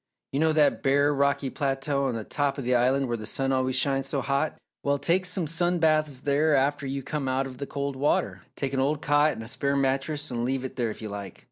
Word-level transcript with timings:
You 0.31 0.39
know 0.39 0.51
that 0.53 0.81
bare 0.81 1.13
rocky 1.13 1.51
plateau 1.51 2.05
on 2.05 2.25
top 2.25 2.57
of 2.57 2.63
the 2.63 2.73
Island 2.73 3.07
where 3.07 3.17
the 3.17 3.27
sun 3.27 3.51
always 3.51 3.75
shines 3.75 4.07
so 4.07 4.21
hot? 4.21 4.57
Well, 4.81 4.97
take 4.97 5.27
some 5.27 5.45
sun 5.45 5.77
baths 5.77 6.21
there 6.21 6.55
after 6.55 6.87
you 6.87 7.03
come 7.03 7.27
out 7.27 7.45
of 7.45 7.59
the 7.59 7.67
cold 7.67 7.95
water. 7.95 8.41
Take 8.55 8.73
an 8.73 8.79
old 8.79 9.03
cot 9.03 9.33
and 9.33 9.43
a 9.43 9.47
spare 9.47 9.75
mattress 9.75 10.31
and 10.31 10.43
leave 10.43 10.65
it 10.65 10.75
there 10.75 10.89
if 10.89 11.03
you 11.03 11.09
like. 11.09 11.39